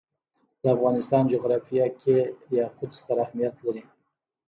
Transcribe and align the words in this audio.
د 0.61 0.63
افغانستان 0.75 1.23
جغرافیه 1.33 1.87
کې 2.01 2.17
یاقوت 2.57 2.91
ستر 2.99 3.17
اهمیت 3.25 3.55
لري. 3.65 3.83